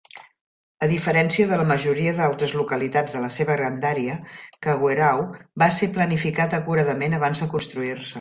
[0.85, 4.15] A diferència de la majoria d'altres localitats de la seva grandària,
[4.69, 5.21] Kawerau
[5.65, 8.09] va ser planificat acuradament abans de construir-se.